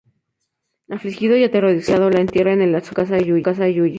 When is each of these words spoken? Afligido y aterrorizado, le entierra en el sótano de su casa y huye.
Afligido 0.89 1.37
y 1.37 1.43
aterrorizado, 1.43 2.09
le 2.09 2.21
entierra 2.21 2.53
en 2.53 2.61
el 2.61 2.69
sótano 2.83 3.05
de 3.07 3.11
su 3.23 3.41
casa 3.43 3.69
y 3.69 3.81
huye. 3.83 3.89